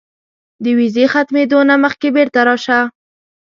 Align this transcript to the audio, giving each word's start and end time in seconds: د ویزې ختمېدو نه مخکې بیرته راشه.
د 0.63 0.65
ویزې 0.77 1.05
ختمېدو 1.13 1.59
نه 1.69 1.75
مخکې 1.83 2.07
بیرته 2.15 2.39
راشه. 2.47 2.79